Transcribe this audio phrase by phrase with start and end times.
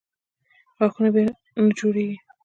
[0.77, 1.23] غاښونه بیا
[1.65, 2.17] نه جوړېږي.